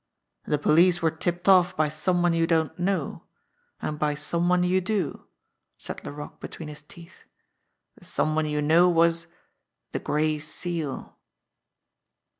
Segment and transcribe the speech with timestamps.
[0.47, 3.25] "The police were tipped off by some one you don't know,
[3.79, 5.27] and by some one you do,"
[5.77, 7.25] said Laroque between his teeth.
[7.99, 9.27] "The some one you know was
[9.91, 11.19] the Gray Seal."